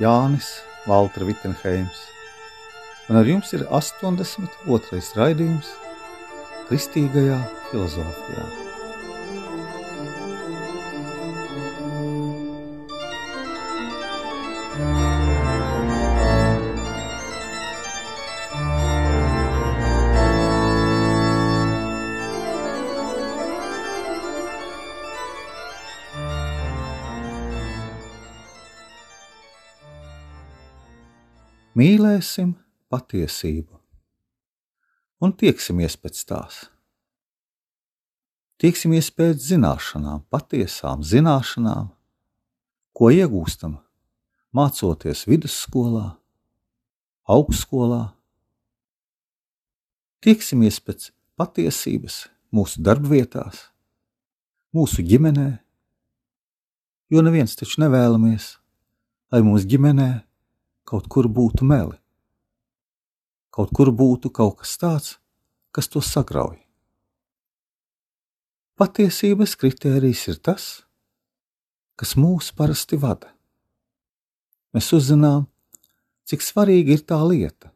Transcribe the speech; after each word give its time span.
Jānis 0.00 0.46
Valtra 0.88 1.26
Vitsenheims, 1.28 1.98
un 3.12 3.20
ar 3.20 3.28
jums 3.28 3.52
ir 3.52 3.66
82. 3.68 5.02
raidījums 5.20 5.74
Kristīgajā 6.70 7.36
filozofijā. 7.68 8.69
Mīlēsim 31.80 32.50
patiesību 32.92 33.78
un 35.24 35.32
tieksimies 35.32 35.94
pēc 35.96 36.18
tās. 36.28 36.58
Tieksimies 38.60 39.08
pēc 39.16 39.40
zināšanām, 39.40 40.26
patiesām 40.28 41.00
zināšanām, 41.06 41.88
ko 42.92 43.08
iegūstam 43.16 43.78
mācoties 44.52 45.24
vidusskolā, 45.30 46.18
augstskolā. 47.30 48.10
Tieksimies 50.20 50.82
pēc 50.84 51.10
patiesības 51.40 52.26
mūsu 52.52 52.84
darbvietās, 52.84 53.70
mūsu 54.76 55.06
ģimenē, 55.06 55.50
jo 57.08 57.24
neviens 57.24 57.56
taču 57.56 57.80
nevēlamies, 57.86 58.58
lai 59.32 59.46
mūsu 59.46 59.70
ģimenē 59.70 60.10
kaut 60.90 61.06
kur 61.06 61.28
būtu 61.30 61.66
meli. 61.66 61.94
Kaut 63.54 63.70
kur 63.74 63.92
būtu 63.94 64.32
kaut 64.34 64.58
kas 64.58 64.74
tāds, 64.78 65.10
kas 65.70 65.86
to 65.90 66.02
sagrauj. 66.02 66.58
Patiesības 68.80 69.54
kritērijs 69.60 70.24
ir 70.32 70.40
tas, 70.42 70.66
kas 72.00 72.16
mūs 72.18 72.50
parasti 72.56 72.98
vada. 72.98 73.30
Mēs 74.74 74.90
uzzinām, 74.96 75.46
cik 76.26 76.42
svarīga 76.42 76.96
ir 76.96 77.02
tā 77.06 77.18
lieta, 77.22 77.70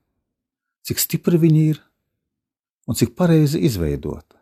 cik 0.86 1.02
stipra 1.02 1.38
viņa 1.38 1.64
ir 1.74 1.82
un 2.88 2.98
cik 2.98 3.14
pareizi 3.18 3.62
izveidota. 3.66 4.38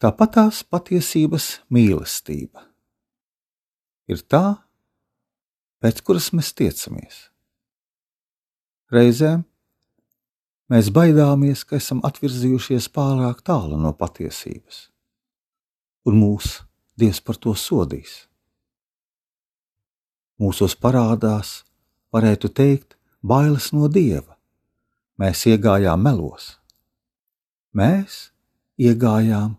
Tāpat 0.00 0.36
tās 0.36 0.62
patiesības 0.64 1.52
mīlestība 1.72 2.66
ir 4.10 4.22
tā, 4.26 4.60
pēc 5.80 6.00
kuras 6.04 6.30
mēs 6.36 6.52
tiecamies. 6.56 7.26
Reizēm 8.92 9.44
mēs 10.70 10.90
baidāmies, 10.94 11.64
ka 11.64 11.78
esam 11.80 12.02
atvirzījušies 12.06 12.90
pārāk 12.94 13.42
tālu 13.46 13.78
no 13.80 13.92
patiesības, 13.96 14.88
un 16.06 16.20
mūs 16.24 16.58
Dievs 17.00 17.22
par 17.24 17.38
to 17.40 17.54
sodīs. 17.56 18.26
Mūsos 20.40 20.74
parādās, 20.76 21.62
varētu 22.12 22.50
teikt, 22.52 22.98
bailes 23.24 23.70
no 23.72 23.88
Dieva. 23.88 24.36
Mēs 25.20 25.46
iegājām 25.48 26.02
melos. 26.04 26.58
Mēs 27.72 28.18
iegājām 28.76 29.56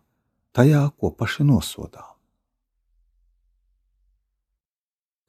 tajā, 0.53 0.83
ko 0.97 1.13
paši 1.17 1.47
nosodām. 1.49 2.13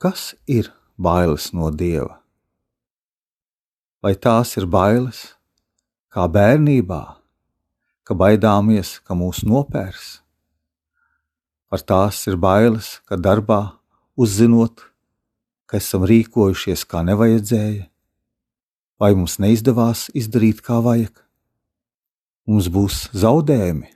Kas 0.02 0.32
ir 0.50 0.72
bailes 0.97 1.53
no 1.53 1.70
dieva. 1.70 2.19
Vai 4.03 4.14
tās 4.19 4.56
ir 4.58 4.66
bailes, 4.66 5.32
kā 6.10 6.26
bērnībā, 6.26 7.03
ka 8.03 8.16
baidāmies, 8.19 8.98
ka 9.06 9.14
mūs 9.14 9.44
nopērs? 9.47 10.19
Vai 11.70 11.78
tās 11.86 12.19
ir 12.28 12.36
bailes, 12.36 12.98
ka 13.06 13.16
darbā 13.16 13.78
uzzinot, 14.19 14.82
ka 15.70 15.78
esam 15.78 16.04
rīkojušies 16.04 16.84
kā 16.84 17.00
nevajadzēja, 17.06 17.86
vai 19.00 19.14
mums 19.16 19.38
neizdevās 19.41 20.10
izdarīt 20.19 20.60
kā 20.66 20.82
vajag? 20.84 21.14
Mums 22.50 22.66
būs 22.75 23.06
zaudējumi, 23.14 23.86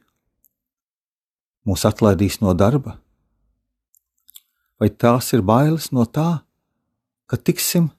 mūs 1.67 1.83
atlaidīs 1.85 2.39
no 2.41 2.55
darba, 2.55 3.01
vai 4.79 4.89
tās 4.89 5.33
ir 5.35 5.43
bailes 5.43 5.91
no 5.91 6.07
tā, 6.07 6.46
ka 7.27 7.37
tiksim 7.37 7.91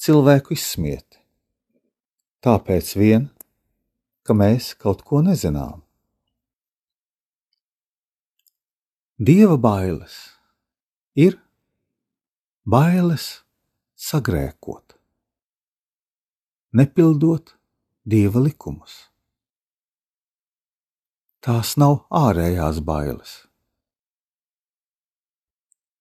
cilvēku 0.00 0.56
izsmieti. 0.56 1.20
Tāpēc 2.42 2.94
vien, 2.98 3.28
ka 4.26 4.34
mēs 4.34 4.72
kaut 4.80 5.04
ko 5.06 5.20
nezinām. 5.22 5.82
Dieva 9.22 9.58
bailes 9.60 10.16
ir 11.14 11.36
bailes 12.66 13.44
sagrēkot, 13.94 14.96
nepildot 16.74 17.54
dieva 18.02 18.42
likumus. 18.42 18.96
Tās 21.42 21.76
nav 21.78 22.00
ārējās 22.10 22.80
bailes, 22.86 23.36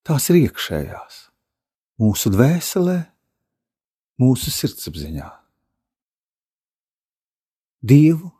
tās 0.06 0.30
ir 0.34 0.42
iekšējās 0.48 1.28
mūsu 2.01 2.31
dvēselē, 2.34 2.97
mūsu 4.22 4.50
sirdsapziņā. 4.53 5.28
Dievu 7.81 8.31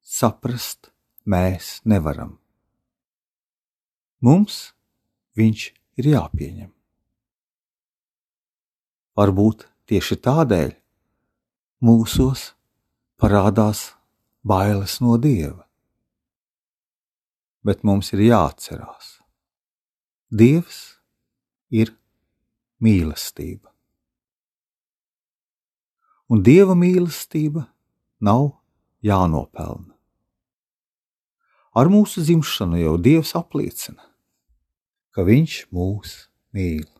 saprast 0.00 0.88
mēs 1.28 1.78
nevaram. 1.88 2.38
Mums 4.24 4.72
viņš 5.36 5.64
ir 6.00 6.08
jāpieņem. 6.14 6.70
Varbūt 9.20 9.66
tieši 9.90 10.16
tādēļ 10.24 10.72
mūsos 11.84 12.46
parādās 13.20 13.90
bailes 14.44 14.96
no 15.04 15.18
Dieva. 15.20 15.66
Bet 17.64 17.84
mums 17.84 18.12
ir 18.16 18.24
jāatcerās, 18.26 19.18
Dievs 20.28 20.80
ir 21.72 21.92
mīlestība. 22.84 23.70
Un 26.32 26.44
dieva 26.44 26.76
mīlestība 26.78 27.66
nav 28.24 28.50
jānopelna. 29.04 29.92
Ar 31.74 31.90
mūsu 31.90 32.22
dzimšanu 32.22 32.78
jau 32.78 32.94
Dievs 33.02 33.34
apliecina, 33.34 34.04
ka 35.10 35.26
Viņš 35.26 35.56
mūs 35.74 36.12
mīl. 36.54 36.93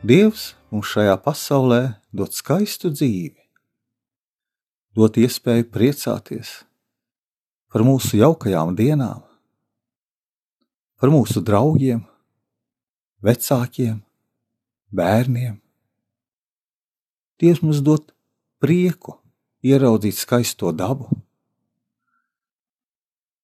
Dievs 0.00 0.54
mums 0.72 0.88
šajā 0.94 1.12
pasaulē 1.20 1.80
dod 2.16 2.32
skaistu 2.32 2.88
dzīvi, 2.88 3.36
dot 4.96 5.18
iespēju 5.20 5.66
priecāties 5.68 6.52
par 7.68 7.84
mūsu 7.84 8.16
jaukajām 8.16 8.72
dienām, 8.78 9.20
par 10.96 11.12
mūsu 11.12 11.44
draugiem, 11.44 12.00
vecākiem, 13.20 14.00
bērniem. 14.88 15.60
Dievs 17.36 17.60
mums 17.60 17.84
dod 17.84 18.08
prieku 18.56 19.18
ieraudzīt 19.60 20.16
skaisto 20.16 20.72
dabu. 20.72 21.12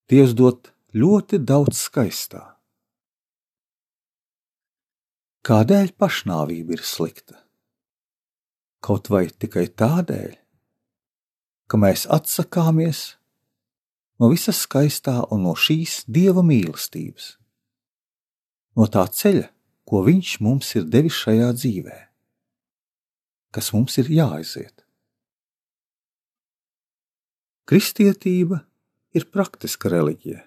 Dievs 0.08 0.32
dod 0.32 0.72
ļoti 0.96 1.44
daudz 1.44 1.84
skaistā. 1.84 2.55
Kādēļ 5.46 5.92
pašnāvība 5.94 6.74
ir 6.74 6.80
slikta? 6.82 7.36
Kaut 8.82 9.06
vai 9.14 9.28
tikai 9.30 9.68
tādēļ, 9.78 10.32
ka 11.70 11.78
mēs 11.78 12.02
atsakāmies 12.10 13.02
no 14.18 14.32
visas 14.32 14.64
skaistā 14.66 15.20
un 15.30 15.44
no 15.46 15.52
šīs 15.54 16.00
dieva 16.10 16.42
mīlestības, 16.42 17.28
no 18.74 18.88
tā 18.90 19.06
ceļa, 19.20 19.46
ko 19.86 20.02
viņš 20.08 20.34
mums 20.42 20.72
ir 20.80 20.90
devis 20.90 21.20
šajā 21.22 21.52
dzīvē, 21.60 22.00
kas 23.54 23.70
mums 23.76 24.02
ir 24.02 24.10
jāaiziet. 24.18 24.82
Kristietība 27.70 28.64
ir 29.14 29.30
praktiska 29.30 29.94
reliģija. 29.94 30.42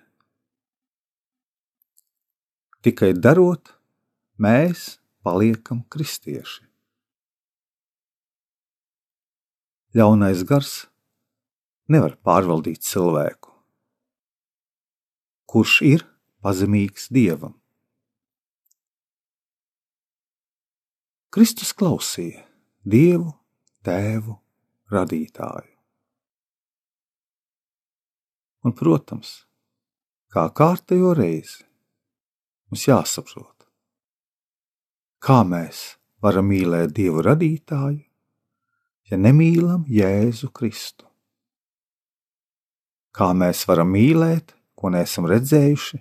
Tikai 2.84 3.16
darot, 3.16 3.79
mēs 4.42 4.98
paliekam 5.26 5.84
kristieši. 5.92 6.66
Ļaunais 9.98 10.44
gars 10.46 10.74
nevar 11.90 12.14
pārvaldīt 12.26 12.86
cilvēku, 12.86 13.52
kurš 15.50 15.80
ir 15.90 16.06
pazemīgs 16.46 17.10
dievam. 17.14 17.56
Kristus 21.34 21.74
klausīja 21.78 22.46
Dievu, 22.90 23.34
Tēvu, 23.86 24.34
radītāju. 24.90 25.76
Un, 28.66 28.74
protams, 28.76 29.34
kā 30.34 30.48
kārtējo 30.56 31.14
reizi, 31.18 31.64
mums 32.70 32.86
jāsaprot, 32.90 33.59
Kā 35.20 35.42
mēs 35.44 35.98
varam 36.24 36.48
mīlēt 36.48 36.94
Dievu 36.96 37.20
radītāju, 37.26 38.06
ja 39.12 39.18
nemīlam 39.20 39.84
Jēzu 39.92 40.48
Kristu? 40.56 41.04
Kā 43.12 43.34
mēs 43.36 43.66
varam 43.68 43.92
mīlēt, 43.92 44.54
ko 44.80 44.94
neesam 44.96 45.28
redzējuši, 45.28 46.00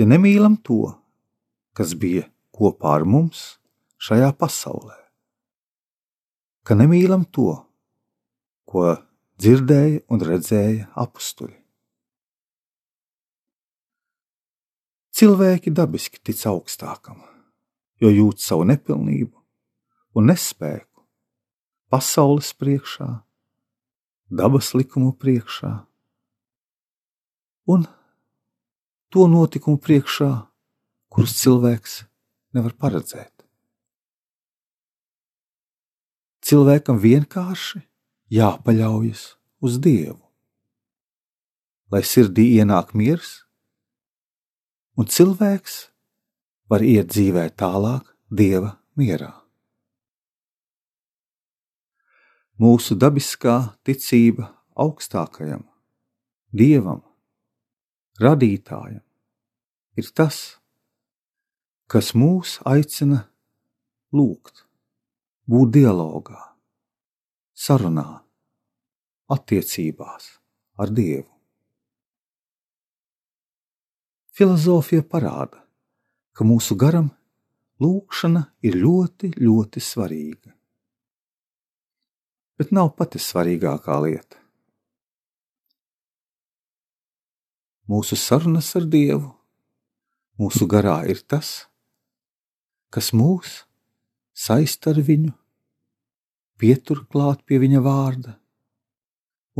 ja 0.00 0.08
nemīlam 0.10 0.58
to, 0.66 0.96
kas 1.78 1.94
bija 1.94 2.26
kopā 2.50 2.96
ar 2.98 3.06
mums 3.06 3.60
šajā 4.02 4.32
pasaulē? 4.34 4.98
Ka 6.66 6.74
nemīlam 6.74 7.22
to, 7.30 7.54
ko 8.66 8.96
dzirdēja 9.38 10.02
un 10.10 10.26
redzēja 10.26 10.90
apstuļi. 10.98 11.54
Cilvēki 15.14 15.70
dabiski 15.70 16.18
tic 16.24 16.40
augstākam, 16.50 17.29
jo 18.00 18.10
jūt 18.10 18.40
savu 18.42 18.64
nepilnību 18.68 19.36
un 20.16 20.30
nespēku 20.30 21.04
pasaules 21.90 22.52
priekšā, 22.56 23.08
dabas 24.30 24.72
likumu 24.78 25.12
priekšā 25.18 25.72
un 27.70 27.86
to 29.10 29.26
notikumu 29.30 29.78
priekšā, 29.82 30.30
kurus 31.10 31.34
cilvēks 31.42 32.00
nevar 32.54 32.74
paredzēt. 32.78 33.32
Cilvēkam 36.46 36.98
vienkārši 37.02 37.82
jāpaļaujas 38.32 39.24
uz 39.66 39.78
Dievu, 39.82 40.22
lai 41.90 42.02
sirdī 42.06 42.46
ienāk 42.58 42.94
miers, 42.94 43.42
un 44.98 45.10
cilvēks 45.10 45.90
var 46.70 46.84
iet 46.86 47.10
dzīvē 47.10 47.48
tālāk 47.58 48.06
dieva 48.30 48.76
mierā. 48.98 49.32
Mūsu 52.60 52.94
dabiskā 53.00 53.56
ticība 53.88 54.50
augstākajam, 54.78 55.64
dievam, 56.52 57.00
radītājam, 58.20 59.02
ir 59.96 60.10
tas, 60.14 60.60
kas 61.90 62.12
mūs 62.14 62.58
aicina 62.68 63.24
lūgt, 64.14 64.66
būt 65.50 65.72
dialogā, 65.78 66.38
sarunā, 67.56 68.20
attiecībās 69.30 70.36
ar 70.80 70.92
Dievu. 70.94 71.28
Filozofija 74.36 75.04
parāda, 75.04 75.64
ka 76.40 76.46
mūsu 76.48 76.72
garam 76.80 77.10
lūkšana 77.84 78.40
ir 78.64 78.78
ļoti, 78.80 79.34
ļoti 79.36 79.80
svarīga. 79.84 80.54
Bet 82.56 82.72
nav 82.72 82.94
pati 82.96 83.20
svarīgākā 83.20 83.98
lieta. 84.00 84.40
Mūsu 87.92 88.16
sarunas 88.16 88.72
ar 88.80 88.88
Dievu, 88.88 89.34
mūsu 90.40 90.64
garā 90.64 91.02
ir 91.12 91.20
tas, 91.28 91.68
kas 92.88 93.12
mūs 93.12 93.66
saista 94.32 94.94
ar 94.94 95.04
Viņu, 95.04 95.36
pietur 96.56 97.04
klāt 97.04 97.44
pie 97.44 97.60
Viņa 97.60 97.84
vārda 97.84 98.38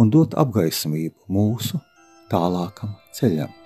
un 0.00 0.08
dot 0.08 0.32
apgaismību 0.32 1.28
mūsu 1.28 1.84
tālākam 2.32 2.96
ceļam. 3.12 3.59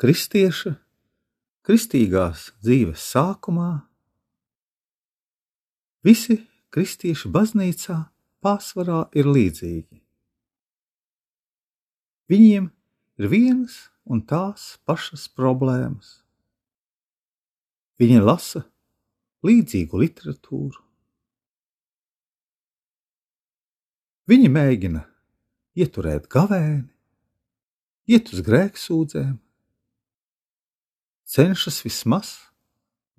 Kristieša, 0.00 0.78
kristīgās 1.66 2.46
dzīves 2.64 3.02
sākumā, 3.12 3.82
visi 6.06 6.38
kristieši 6.72 7.28
baznīcā 7.34 7.96
pārsvarā 8.40 9.02
ir 9.12 9.28
līdzīgi. 9.28 9.98
Viņiem 12.32 12.70
ir 13.20 13.28
vienas 13.28 13.76
un 14.08 14.22
tās 14.24 14.78
pašas 14.88 15.26
problēmas. 15.36 16.20
Viņi 18.00 18.22
lasa 18.24 18.64
līdzīgu 19.44 20.00
literatūru. 20.00 20.80
Viņi 24.30 24.48
mēģina 24.56 25.04
ieturēt 25.76 26.30
gavēni, 26.32 26.88
iet 28.08 28.32
uz 28.32 28.40
grēksūdzēm, 28.46 29.36
cenšas 31.30 31.80
vismaz 31.84 32.32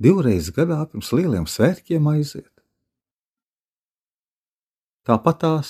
divreiz 0.01 0.50
gadā 0.51 0.82
pirms 0.89 1.12
lieliem 1.15 1.48
svētkiem 1.48 2.10
aiziet. 2.12 2.51
Tāpat 5.08 5.39
tās 5.41 5.70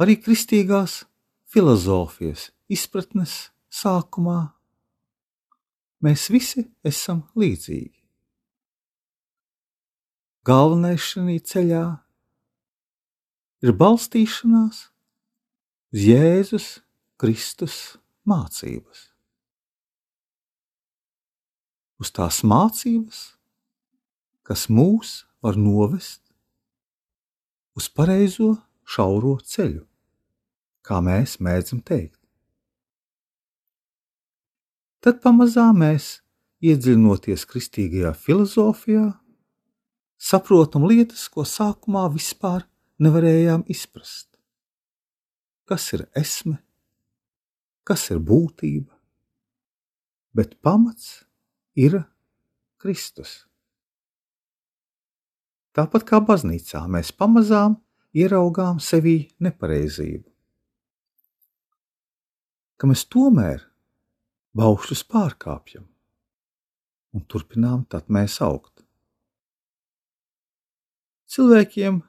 arī 0.00 0.18
kristīgās 0.20 1.04
filozofijas 1.50 2.50
izpratnes 2.70 3.50
sākumā 3.72 4.52
mēs 6.04 6.28
visi 6.30 6.68
esam 6.86 7.24
līdzīgi. 7.38 7.96
Galvenais 10.46 11.02
šajā 11.04 11.40
ceļā 11.50 11.84
ir 13.66 13.76
balstīšanās 13.76 14.86
uz 15.92 16.06
Jēzus 16.06 16.68
Kristus 17.20 17.98
mācības. 18.24 19.09
Uz 22.00 22.08
tās 22.16 22.40
mācības, 22.48 23.20
kas 24.46 24.66
mūs 24.72 25.20
var 25.44 25.58
novest 25.60 26.22
uz 27.76 27.88
pareizo 27.92 28.54
šauro 28.88 29.36
ceļu, 29.52 29.84
kā 30.84 30.98
mēs 31.04 31.38
mēdzam 31.44 31.82
teikt. 31.86 32.18
Tad 35.00 35.22
pamazām 35.24 35.78
mēs, 35.80 36.18
iedziļinoties 36.60 37.46
kristīgajā 37.48 38.10
filozofijā, 38.20 39.06
saprotam 40.20 40.84
lietas, 40.90 41.24
ko 41.32 41.46
sākumā 41.48 42.04
vispār 42.12 42.66
nevarējām 43.00 43.64
izprast. 43.72 44.28
Kas 45.64 45.86
ir 45.96 46.04
esme, 46.18 46.58
kas 47.86 48.10
ir 48.12 48.20
būtība, 48.20 48.92
bet 50.36 50.58
pamats 50.60 51.22
ir 51.78 52.00
Kristus. 52.80 53.44
Tāpat 55.76 56.06
kā 56.08 56.18
baznīcā, 56.24 56.82
mēs 56.90 57.12
pamazām 57.14 57.76
ieraugām 58.16 58.80
sevī 58.82 59.30
nepareizību. 59.38 60.26
Ka 62.80 62.88
mēs 62.90 63.04
tomēr 63.12 63.62
baušļus 64.56 65.04
pārkāpjam 65.12 65.86
un 67.14 67.26
turpinām 67.26 67.84
tad 67.90 68.08
mēs 68.10 68.38
augt. 68.42 68.82
Cilvēkiem 71.30 72.00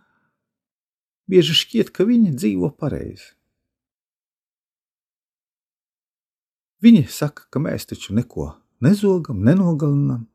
bieži 1.30 1.58
šķiet, 1.58 1.92
ka 1.94 2.08
viņi 2.10 2.34
dzīvo 2.38 2.72
pareizi. 2.78 3.36
Viņi 6.82 7.06
saka, 7.14 7.46
ka 7.54 7.62
mēs 7.62 7.86
taču 7.92 8.16
neko 8.18 8.48
nezogam, 8.86 9.42
nenogalinam. 9.46 10.28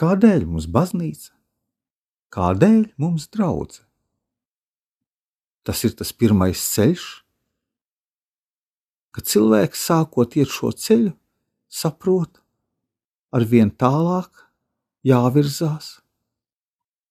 Kādēļ 0.00 0.46
mums 0.48 0.68
baznīca? 0.70 1.32
Kādēļ 2.32 2.92
mums 3.00 3.26
draudzē? 3.34 3.84
Tas 5.66 5.82
ir 5.84 5.96
tas 5.98 6.12
pirmais 6.16 6.60
ceļš, 6.72 7.06
kad 9.12 9.26
cilvēks 9.28 9.82
sākot 9.90 10.36
iet 10.38 10.52
šo 10.52 10.70
ceļu, 10.72 11.12
saprot, 11.68 12.40
ar 13.34 13.44
vien 13.46 13.70
tālāk 13.70 14.46
jāvirzās, 15.06 15.98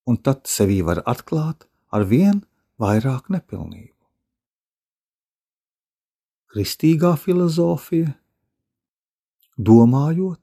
un 0.09 0.17
tad 0.17 0.47
sevī 0.49 0.81
var 0.85 1.03
atklāt 1.05 1.67
ar 1.93 2.05
vien 2.09 2.41
vairāk 2.81 3.29
nepilnību. 3.33 3.95
Kristīgā 6.49 7.13
filozofija, 7.21 8.15
domājot, 9.59 10.41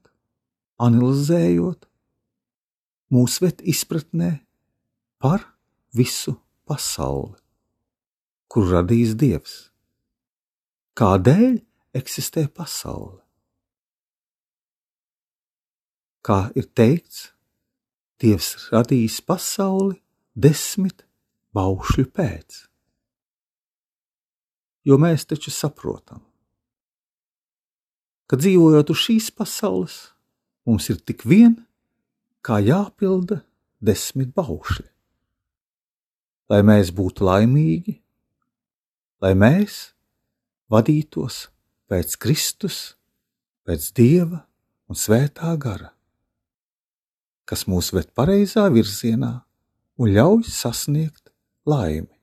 analizējot, 0.77 1.87
mūs 3.13 3.39
ved 3.41 3.63
izpratnē 3.65 4.37
par 5.17 5.45
visu 5.97 6.35
pasauli, 6.67 7.37
kur 8.51 8.69
radījis 8.75 9.15
Dievs. 9.17 9.55
Kādēļ 10.97 11.57
eksistē 11.97 12.47
pasaule? 12.53 13.21
Kā 16.25 16.47
ir 16.59 16.67
teikts, 16.75 17.31
Dievs 18.21 18.69
radījis 18.73 19.19
pasauli 19.25 19.99
desmit 20.33 21.05
baušļu 21.57 22.07
pēc. 22.13 22.63
Jo 24.87 24.97
mēs 25.01 25.25
taču 25.29 25.51
saprotam, 25.53 26.21
ka 28.27 28.39
dzīvojot 28.39 28.91
uz 28.91 29.05
šīs 29.05 29.31
pasaules, 29.35 29.97
mums 30.67 30.89
ir 30.91 30.99
tik 30.99 31.23
vien, 31.27 31.55
kā 32.43 32.59
jāpilda 32.63 33.41
desmit 33.83 34.35
baušļi 34.35 34.87
lai 36.51 36.63
mēs 36.63 36.91
būtu 36.95 37.27
laimīgi, 37.27 37.97
lai 39.23 39.33
mēs 39.35 39.77
vadītos 40.71 41.47
pēc 41.91 42.15
Kristus, 42.21 42.79
pēc 43.67 43.91
Dieva 43.95 44.43
un 44.87 44.99
Svētā 44.99 45.53
gara, 45.59 45.91
kas 47.47 47.65
mūs 47.67 47.91
ved 47.95 48.11
pareizā 48.15 48.67
virzienā 48.71 49.33
un 49.99 50.13
ļauj 50.15 50.47
sasniegt 50.51 51.31
laimi, 51.67 52.13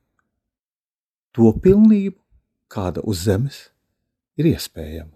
to 1.35 1.53
pilnību, 1.61 2.21
kāda 2.73 3.05
uz 3.05 3.27
zemes 3.27 3.61
ir 4.41 4.49
iespējama. 4.55 5.13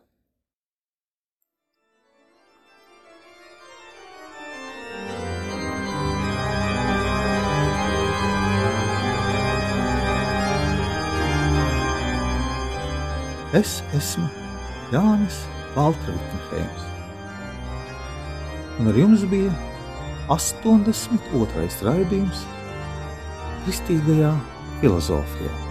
Es 13.53 13.79
esmu 13.97 14.27
Jānis 14.93 15.39
Valtra 15.73 16.13
Vitsenheims. 16.13 16.83
Un 18.79 18.91
ar 18.91 18.99
jums 19.01 19.25
bija 19.31 19.55
82. 20.29 21.71
raidījums 21.89 22.43
Kristīgajā 23.65 24.35
filozofijā. 24.83 25.68